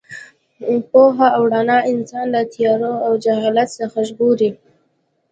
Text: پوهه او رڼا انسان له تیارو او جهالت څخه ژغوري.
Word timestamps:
پوهه 0.89 1.27
او 1.37 1.43
رڼا 1.53 1.79
انسان 1.91 2.25
له 2.33 2.41
تیارو 2.53 2.93
او 3.05 3.11
جهالت 3.23 3.69
څخه 3.79 3.99
ژغوري. 4.09 4.51